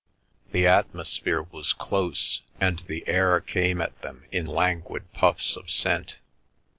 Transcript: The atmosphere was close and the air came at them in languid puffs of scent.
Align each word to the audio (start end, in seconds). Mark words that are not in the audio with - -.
The 0.51 0.65
atmosphere 0.65 1.43
was 1.43 1.73
close 1.73 2.41
and 2.59 2.79
the 2.79 3.07
air 3.07 3.39
came 3.39 3.79
at 3.79 4.01
them 4.01 4.25
in 4.31 4.47
languid 4.47 5.13
puffs 5.13 5.55
of 5.55 5.69
scent. 5.69 6.17